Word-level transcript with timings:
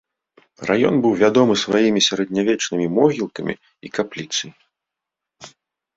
Раён 0.69 0.95
быў 1.03 1.13
вядомы 1.23 1.53
сваімі 1.65 2.01
сярэднявечнымі 2.09 2.87
могілкамі 2.97 3.53
і 3.89 3.93
капліцай. 3.99 4.51